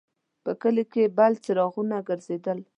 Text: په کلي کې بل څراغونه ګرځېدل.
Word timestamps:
په 0.43 0.51
کلي 0.61 0.83
کې 0.91 1.13
بل 1.17 1.33
څراغونه 1.43 1.97
ګرځېدل. 2.07 2.59